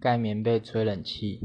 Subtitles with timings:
[0.00, 1.36] 盖棉被吹冷气